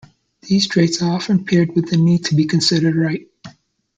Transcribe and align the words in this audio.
These 0.41 0.67
traits 0.67 0.99
are 1.03 1.11
often 1.11 1.45
paired 1.45 1.75
with 1.75 1.91
the 1.91 1.97
need 1.97 2.25
to 2.25 2.33
be 2.35 2.45
considered 2.45 2.95
"right". 2.95 3.27